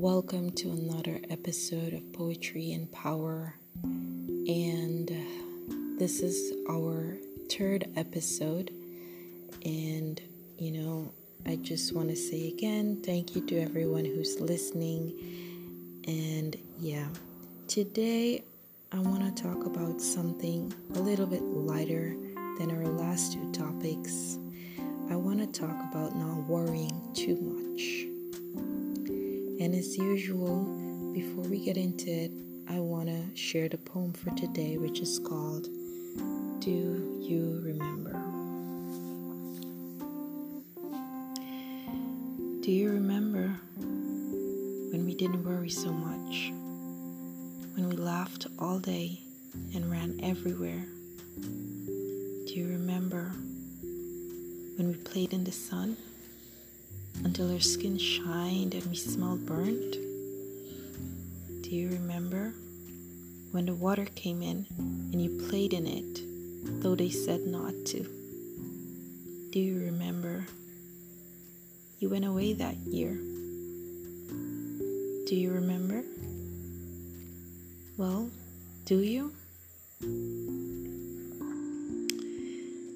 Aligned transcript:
Welcome 0.00 0.52
to 0.52 0.70
another 0.70 1.20
episode 1.28 1.92
of 1.92 2.12
Poetry 2.12 2.70
and 2.70 2.90
Power. 2.92 3.56
And 3.82 5.10
uh, 5.10 5.74
this 5.98 6.20
is 6.20 6.52
our 6.70 7.16
third 7.50 7.88
episode. 7.96 8.70
And, 9.64 10.20
you 10.56 10.70
know, 10.70 11.12
I 11.44 11.56
just 11.56 11.96
want 11.96 12.10
to 12.10 12.16
say 12.16 12.46
again 12.46 13.02
thank 13.04 13.34
you 13.34 13.44
to 13.48 13.60
everyone 13.60 14.04
who's 14.04 14.38
listening. 14.38 16.04
And 16.06 16.56
yeah, 16.78 17.08
today 17.66 18.44
I 18.92 19.00
want 19.00 19.36
to 19.36 19.42
talk 19.42 19.66
about 19.66 20.00
something 20.00 20.72
a 20.94 21.00
little 21.00 21.26
bit 21.26 21.42
lighter 21.42 22.14
than 22.60 22.70
our 22.70 22.86
last 22.86 23.32
two 23.32 23.50
topics. 23.50 24.38
I 25.10 25.16
want 25.16 25.40
to 25.40 25.60
talk 25.60 25.76
about 25.90 26.14
not 26.14 26.44
worrying 26.44 27.10
too 27.14 27.36
much. 27.40 27.57
And 29.68 29.76
as 29.76 29.98
usual, 29.98 30.64
before 31.12 31.44
we 31.44 31.62
get 31.62 31.76
into 31.76 32.10
it, 32.10 32.30
I 32.70 32.80
want 32.80 33.10
to 33.10 33.36
share 33.36 33.68
the 33.68 33.76
poem 33.76 34.14
for 34.14 34.30
today, 34.30 34.78
which 34.78 35.00
is 35.00 35.18
called 35.18 35.68
Do 36.58 36.70
You 37.20 37.60
Remember? 37.62 38.14
Do 42.62 42.72
you 42.72 42.92
remember 42.92 43.60
when 44.90 45.04
we 45.04 45.14
didn't 45.14 45.44
worry 45.44 45.68
so 45.68 45.92
much? 45.92 46.50
When 47.74 47.90
we 47.90 47.96
laughed 47.96 48.46
all 48.58 48.78
day 48.78 49.20
and 49.74 49.90
ran 49.90 50.18
everywhere? 50.22 50.86
Do 51.36 52.54
you 52.54 52.68
remember 52.68 53.34
when 54.78 54.88
we 54.88 54.94
played 54.94 55.34
in 55.34 55.44
the 55.44 55.52
sun 55.52 55.98
until 57.24 57.52
our 57.52 57.60
skin 57.60 57.98
shined 57.98 58.74
and 58.74 58.84
we 58.86 58.96
smelled 58.96 59.46
burnt? 59.46 59.92
Do 61.62 61.70
you 61.70 61.90
remember 61.90 62.54
when 63.50 63.66
the 63.66 63.74
water 63.74 64.06
came 64.14 64.42
in 64.42 64.66
and 64.78 65.20
you 65.20 65.48
played 65.48 65.72
in 65.72 65.86
it, 65.86 66.82
though 66.82 66.94
they 66.94 67.10
said 67.10 67.46
not 67.46 67.74
to? 67.86 68.02
Do 69.50 69.60
you 69.60 69.80
remember 69.86 70.46
you 71.98 72.08
went 72.08 72.24
away 72.24 72.52
that 72.52 72.76
year? 72.76 73.14
Do 75.26 75.34
you 75.34 75.50
remember? 75.52 76.04
Well, 77.96 78.30
do 78.84 79.00
you? 79.00 79.32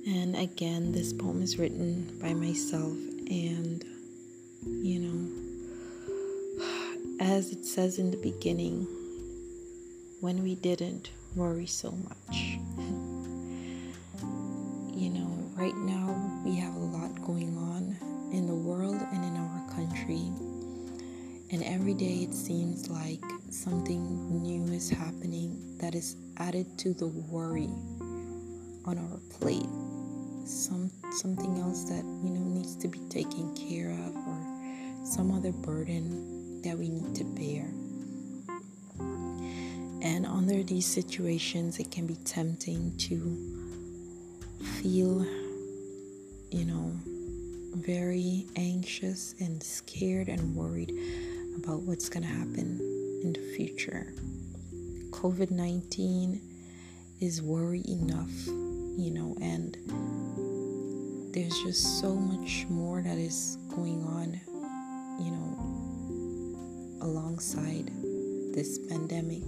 And 0.07 0.37
again, 0.37 0.93
this 0.93 1.13
poem 1.13 1.43
is 1.43 1.59
written 1.59 2.19
by 2.23 2.33
myself, 2.33 2.97
and 3.29 3.85
you 4.67 4.99
know, 5.01 5.29
as 7.21 7.51
it 7.51 7.65
says 7.65 7.99
in 7.99 8.11
the 8.11 8.17
beginning, 8.17 8.87
when 10.21 10.43
we 10.43 10.55
didn't 10.55 11.11
worry 11.35 11.67
so 11.67 11.91
much. 11.91 12.59
you 14.95 15.11
know, 15.11 15.51
right 15.55 15.77
now 15.77 16.43
we 16.45 16.55
have 16.57 16.75
a 16.77 16.79
lot 16.79 17.15
going 17.23 17.57
on 17.59 17.97
in 18.33 18.47
the 18.47 18.55
world 18.55 19.01
and 19.13 19.25
in 19.25 19.37
our 19.37 19.69
country, 19.75 20.31
and 21.51 21.65
every 21.65 21.95
day 21.95 22.23
it 22.23 22.35
seems 22.35 22.89
like 22.89 23.23
something 23.51 24.43
new 24.43 24.73
is 24.73 24.89
happening 24.89 25.77
that 25.79 25.95
is 25.95 26.17
added 26.39 26.79
to 26.79 26.95
the 26.95 27.07
worry 27.07 27.71
on 28.85 28.99
our 28.99 29.19
plate 29.39 29.69
some 30.45 30.91
something 31.13 31.59
else 31.59 31.85
that 31.85 32.05
you 32.25 32.31
know 32.31 32.41
needs 32.41 32.75
to 32.77 32.89
be 32.89 32.99
taken 33.09 33.55
care 33.55 33.91
of 33.91 34.17
or 34.17 34.52
some 35.13 35.31
other 35.31 35.53
burden 35.53 36.63
that 36.63 36.79
we 36.79 36.89
need 36.89 37.15
to 37.15 37.23
bear. 37.25 37.69
And 40.01 40.25
under 40.25 40.63
these 40.63 40.87
situations 40.87 41.79
it 41.79 41.91
can 41.91 42.07
be 42.07 42.17
tempting 42.25 42.97
to 42.97 43.17
feel 44.81 45.27
you 46.51 46.65
know 46.65 46.93
very 47.77 48.47
anxious 48.57 49.35
and 49.39 49.63
scared 49.63 50.29
and 50.29 50.57
worried 50.57 50.93
about 51.59 51.83
what's 51.83 52.09
going 52.09 52.23
to 52.23 52.29
happen 52.33 52.81
in 53.23 53.35
the 53.35 53.55
future. 53.55 54.15
Covid-19 55.11 56.41
is 57.21 57.43
worry 57.43 57.83
enough 57.87 58.33
you 58.97 59.11
know 59.11 59.37
and 59.43 59.77
there's 61.35 61.59
just 61.63 62.01
so 62.01 62.15
much 62.15 62.67
more 62.69 63.03
that 63.03 63.19
is 63.19 63.59
going 63.69 64.03
on, 64.05 64.41
you 65.23 65.31
know, 65.31 66.99
alongside 67.03 67.91
this 68.55 68.79
pandemic. 68.89 69.45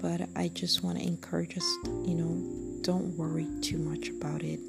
But 0.00 0.28
I 0.36 0.48
just 0.48 0.82
want 0.82 0.98
to 0.98 1.04
encourage 1.04 1.56
us, 1.56 1.76
you 1.84 2.14
know, 2.14 2.80
don't 2.82 3.16
worry 3.16 3.48
too 3.60 3.78
much 3.78 4.08
about 4.08 4.42
it. 4.42 4.60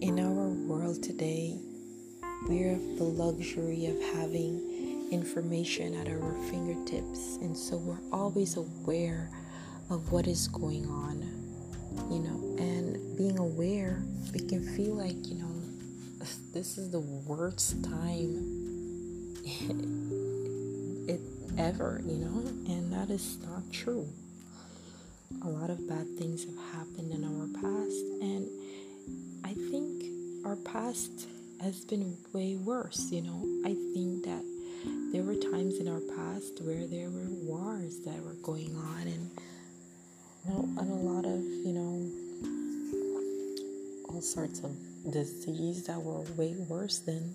In 0.00 0.18
our 0.18 0.48
world 0.66 1.02
today, 1.02 1.58
we 2.48 2.62
have 2.62 2.98
the 2.98 3.04
luxury 3.04 3.86
of 3.86 4.00
having 4.14 5.08
information 5.10 5.94
at 5.94 6.08
our 6.08 6.34
fingertips, 6.50 7.38
and 7.40 7.56
so 7.56 7.76
we're 7.76 8.00
always 8.12 8.56
aware 8.56 9.30
of 9.90 10.10
what 10.10 10.26
is 10.26 10.48
going 10.48 10.86
on 10.86 11.42
you 12.10 12.20
know, 12.20 12.56
and 12.58 13.16
being 13.16 13.38
aware, 13.38 14.02
we 14.32 14.40
can 14.40 14.62
feel 14.76 14.94
like, 14.94 15.26
you 15.26 15.36
know, 15.36 15.51
this 16.52 16.78
is 16.78 16.90
the 16.90 17.00
worst 17.00 17.82
time 17.82 19.34
it 21.08 21.20
ever, 21.58 22.00
you 22.04 22.18
know, 22.18 22.46
and 22.72 22.92
that 22.92 23.10
is 23.10 23.38
not 23.44 23.62
true. 23.72 24.06
A 25.44 25.48
lot 25.48 25.68
of 25.70 25.88
bad 25.88 26.06
things 26.18 26.44
have 26.44 26.56
happened 26.72 27.12
in 27.12 27.24
our 27.24 27.48
past, 27.60 28.04
and 28.22 28.48
I 29.44 29.54
think 29.70 30.04
our 30.46 30.54
past 30.56 31.26
has 31.60 31.84
been 31.84 32.16
way 32.32 32.54
worse, 32.54 33.10
you 33.10 33.22
know. 33.22 33.44
I 33.64 33.74
think 33.92 34.24
that 34.24 34.44
there 35.12 35.22
were 35.22 35.34
times 35.34 35.78
in 35.78 35.88
our 35.88 36.00
past 36.16 36.60
where 36.62 36.86
there 36.86 37.10
were 37.10 37.30
wars 37.42 37.98
that 38.06 38.22
were 38.22 38.36
going 38.42 38.76
on 38.76 39.02
and 39.02 39.30
you 40.44 40.50
know, 40.52 40.68
and 40.78 40.90
a 40.90 40.94
lot 40.94 41.24
of, 41.24 41.40
you 41.40 41.72
know, 41.72 42.10
all 44.08 44.20
sorts 44.20 44.60
of 44.60 44.70
disease 45.10 45.86
that 45.86 46.00
were 46.00 46.20
way 46.36 46.54
worse 46.68 47.00
than 47.00 47.34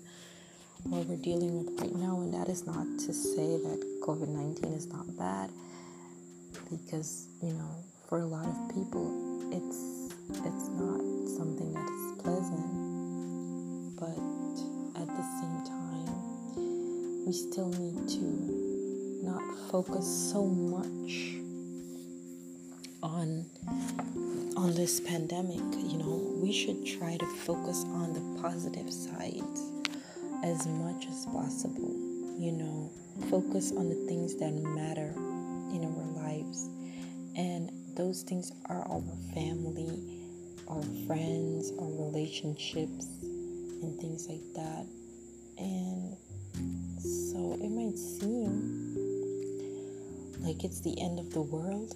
what 0.84 1.06
we're 1.06 1.16
dealing 1.16 1.64
with 1.64 1.80
right 1.80 1.94
now. 1.94 2.20
And 2.20 2.32
that 2.34 2.48
is 2.48 2.66
not 2.66 2.86
to 3.06 3.12
say 3.12 3.58
that 3.58 3.80
COVID 4.02 4.28
19 4.28 4.72
is 4.72 4.86
not 4.86 5.06
bad, 5.16 5.50
because, 6.70 7.28
you 7.42 7.52
know, 7.52 7.84
for 8.08 8.20
a 8.20 8.26
lot 8.26 8.46
of 8.46 8.68
people, 8.74 9.50
it's 9.52 10.12
it's 10.30 10.68
not 10.76 11.00
something 11.36 11.72
that 11.72 11.88
is 11.88 12.22
pleasant, 12.22 13.96
but 13.96 14.18
at 15.00 15.06
the 15.08 15.22
same 15.40 15.64
time, 15.64 17.26
we 17.26 17.32
still 17.32 17.68
need 17.68 18.08
to 18.08 19.20
not 19.22 19.42
focus 19.70 20.06
so 20.30 20.44
much 20.44 21.37
on 23.02 23.46
on 24.56 24.74
this 24.74 24.98
pandemic, 25.00 25.60
you 25.78 25.98
know, 25.98 26.34
we 26.42 26.52
should 26.52 26.84
try 26.84 27.16
to 27.16 27.26
focus 27.26 27.84
on 27.84 28.12
the 28.12 28.42
positive 28.42 28.92
sides 28.92 29.70
as 30.42 30.66
much 30.66 31.06
as 31.06 31.26
possible. 31.26 31.94
You 32.38 32.52
know, 32.52 32.90
focus 33.30 33.72
on 33.72 33.88
the 33.88 33.94
things 34.06 34.36
that 34.36 34.52
matter 34.52 35.12
in 35.72 35.84
our 35.84 36.24
lives. 36.24 36.68
And 37.36 37.70
those 37.96 38.22
things 38.22 38.52
are 38.66 38.82
our 38.88 39.02
family, 39.32 39.98
our 40.68 40.82
friends, 41.06 41.72
our 41.80 41.86
relationships, 41.86 43.06
and 43.22 43.98
things 44.00 44.28
like 44.28 44.42
that. 44.54 44.86
And 45.58 46.16
so 47.00 47.58
it 47.62 47.70
might 47.70 47.96
seem 47.96 48.96
like 50.40 50.64
it's 50.64 50.80
the 50.80 51.00
end 51.00 51.18
of 51.18 51.32
the 51.32 51.42
world 51.42 51.94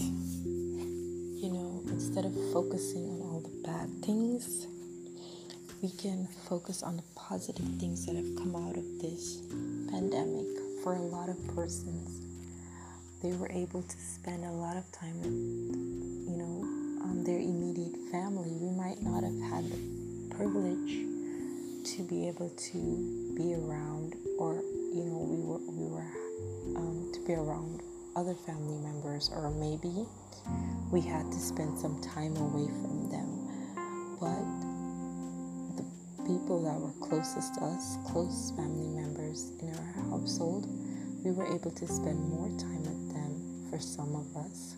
you 0.00 1.50
know, 1.52 1.82
instead 1.88 2.24
of 2.24 2.34
focusing 2.52 3.08
on 3.08 3.20
all 3.22 3.40
the 3.40 3.62
bad 3.64 3.88
things, 4.04 4.66
we 5.82 5.90
can 5.90 6.28
focus 6.48 6.82
on 6.82 6.96
the 6.96 7.02
positive 7.14 7.66
things 7.78 8.06
that 8.06 8.14
have 8.16 8.36
come 8.36 8.54
out 8.54 8.76
of 8.76 8.84
this 9.00 9.42
pandemic. 9.90 10.46
For 10.82 10.94
a 10.94 11.02
lot 11.02 11.28
of 11.28 11.36
persons, 11.54 12.24
they 13.22 13.32
were 13.32 13.50
able 13.50 13.82
to 13.82 13.96
spend 13.98 14.44
a 14.44 14.50
lot 14.50 14.76
of 14.76 14.90
time 14.92 15.20
you 15.22 16.36
know, 16.36 16.64
on 17.04 17.24
their 17.24 17.38
immediate 17.38 17.96
family. 18.10 18.50
We 18.52 18.70
might 18.70 19.02
not 19.02 19.22
have 19.24 19.40
had 19.50 19.64
the 19.70 20.34
privilege 20.34 21.04
to 21.96 22.02
be 22.08 22.28
able 22.28 22.48
to 22.48 23.34
be 23.36 23.54
around, 23.54 24.14
or 24.38 24.62
you 24.94 25.04
know, 25.04 25.18
we 25.18 25.40
were 25.42 25.60
we 25.68 25.86
were 25.88 26.10
um, 26.76 27.10
to 27.12 27.20
be 27.26 27.34
around 27.34 27.82
other 28.16 28.34
family 28.34 28.78
members, 28.78 29.30
or 29.32 29.50
maybe 29.50 30.06
we 30.90 31.00
had 31.00 31.30
to 31.30 31.38
spend 31.38 31.78
some 31.78 32.00
time 32.02 32.36
away 32.36 32.66
from 32.66 33.08
them. 33.10 33.28
But 34.20 34.44
the 35.76 35.84
people 36.26 36.62
that 36.64 36.78
were 36.78 36.92
closest 37.06 37.54
to 37.54 37.64
us, 37.64 37.96
close 38.06 38.52
family 38.56 38.88
members 38.88 39.52
in 39.60 39.70
our 39.74 40.10
household, 40.10 40.66
we 41.24 41.30
were 41.30 41.46
able 41.46 41.70
to 41.70 41.86
spend 41.86 42.18
more 42.28 42.48
time 42.58 42.82
with 42.82 43.12
them 43.14 43.68
for 43.70 43.78
some 43.78 44.14
of 44.14 44.36
us. 44.36 44.76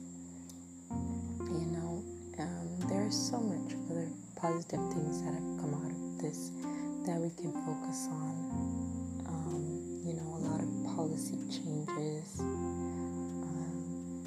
You 0.90 1.66
know, 1.72 2.04
um, 2.38 2.88
there 2.88 3.06
are 3.06 3.10
so 3.10 3.38
much 3.38 3.74
other 3.90 4.08
positive 4.36 4.80
things 4.92 5.22
that 5.22 5.34
have 5.34 5.60
come 5.60 5.74
out 5.74 5.90
of 5.90 6.18
this 6.20 6.50
that 7.06 7.18
we 7.18 7.30
can 7.30 7.52
focus 7.64 8.08
on. 8.10 9.01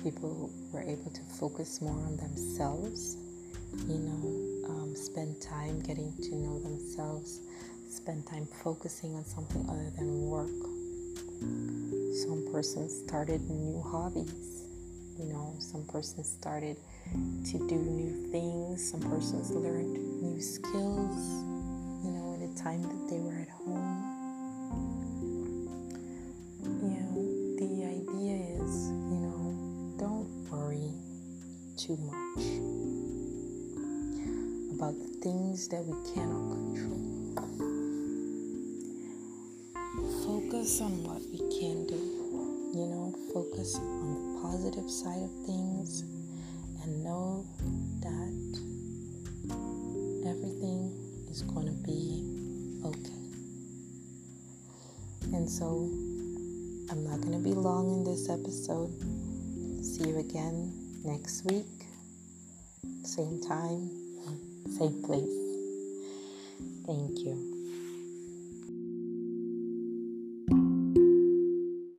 People 0.06 0.52
were 0.72 0.84
able 0.84 1.10
to 1.10 1.22
focus 1.40 1.82
more 1.82 1.98
on 2.06 2.16
themselves. 2.18 3.18
You 3.88 3.98
know, 3.98 4.70
um, 4.70 4.96
spend 4.96 5.42
time 5.42 5.80
getting 5.82 6.14
to 6.22 6.36
know 6.36 6.60
themselves. 6.60 7.42
Spend 7.90 8.28
time 8.28 8.48
focusing 8.64 9.16
on 9.16 9.26
something 9.26 9.66
other 9.68 9.90
than 9.98 10.30
work. 10.30 10.62
Some 12.22 12.48
persons 12.52 12.94
started 13.04 13.50
new 13.50 13.82
hobbies. 13.82 14.68
You 15.18 15.26
know, 15.26 15.56
some 15.58 15.84
persons 15.88 16.30
started 16.30 16.78
to 17.12 17.68
do 17.68 17.76
new 17.76 18.32
things. 18.32 18.92
Some 18.92 19.02
persons 19.02 19.50
learned 19.50 20.22
new 20.22 20.40
skills, 20.40 21.45
about 34.76 35.00
the 35.00 35.08
things 35.24 35.70
that 35.70 35.82
we 35.86 35.96
cannot 36.12 36.52
control. 36.52 37.00
Focus 40.28 40.82
on 40.82 41.02
what 41.06 41.22
we 41.32 41.40
can 41.60 41.88
do. 41.88 41.96
You 42.76 42.88
know, 42.92 43.16
focus 43.34 43.76
on 43.78 44.36
the 44.36 44.42
positive 44.42 44.90
side 44.92 45.24
of 45.24 45.32
things 45.46 46.02
and 46.84 47.04
know 47.06 47.46
that 48.04 48.36
everything 50.28 50.92
is 51.32 51.42
going 51.44 51.68
to 51.68 51.80
be 51.88 52.28
okay. 52.84 53.24
And 55.34 55.50
so, 55.50 55.90
I'm 56.92 57.08
not 57.08 57.22
going 57.22 57.32
to 57.32 57.40
be 57.40 57.54
long 57.54 57.94
in 57.94 58.04
this 58.04 58.30
episode. 58.30 58.92
See 59.86 60.10
you 60.10 60.20
again 60.20 60.74
next 61.06 61.46
week, 61.46 61.88
same 63.04 63.42
time, 63.42 64.05
same 64.70 65.02
place. 65.04 65.30
Thank 66.86 67.20
you. 67.20 67.55